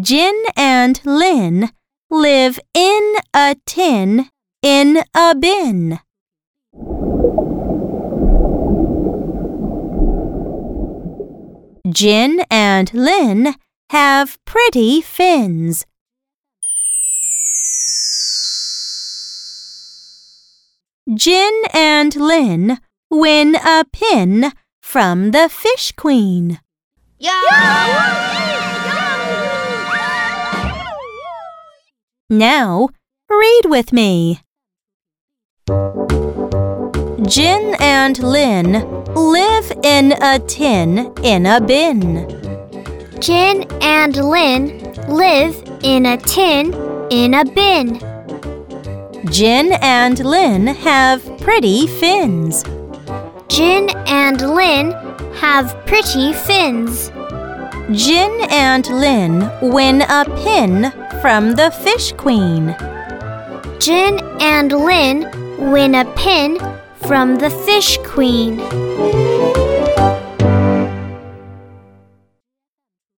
[0.00, 1.70] Jin and Lin
[2.10, 4.28] live in a tin
[4.60, 6.00] in a bin.
[11.88, 13.54] Jin and Lin
[13.90, 15.86] have pretty fins.
[21.14, 22.78] Jin and Lin
[23.12, 26.58] win a pin from the Fish Queen.
[32.30, 32.88] Now,
[33.28, 34.40] read with me.
[37.26, 38.72] Jin and Lin
[39.14, 42.26] live in a tin in a bin.
[43.20, 46.72] Jin and Lin live in a tin
[47.10, 47.98] in a bin.
[49.30, 52.64] Jin and Lin have pretty fins.
[53.48, 54.92] Jin and Lin
[55.34, 57.10] have pretty fins.
[57.92, 60.90] Jin and Lin win a pin
[61.24, 62.76] from the Fish Queen.
[63.80, 65.22] Jin and Lin
[65.72, 66.58] win a pin
[67.08, 68.60] from the Fish Queen.